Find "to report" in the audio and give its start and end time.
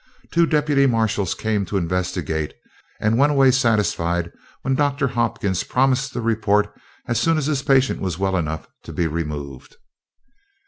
6.13-6.73